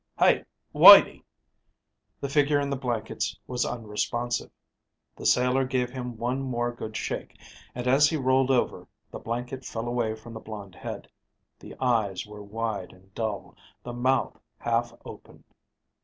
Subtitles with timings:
[0.17, 0.43] "Hey,
[0.73, 1.23] Whitey."
[2.21, 4.49] The figure in the blankets was unresponsive.
[5.15, 7.39] The sailor gave him one more good shake,
[7.75, 11.07] and as he rolled over, the blanket fell away from the blond head.
[11.59, 15.43] The eyes were wide and dull, the mouth half open.